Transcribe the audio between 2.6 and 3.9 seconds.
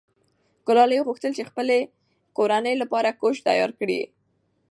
لپاره کوچ تیار